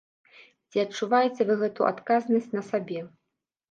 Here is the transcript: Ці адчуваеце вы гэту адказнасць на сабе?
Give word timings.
Ці 0.69 0.77
адчуваеце 0.85 1.41
вы 1.51 1.59
гэту 1.61 1.81
адказнасць 1.93 2.53
на 2.59 2.69
сабе? 2.75 3.09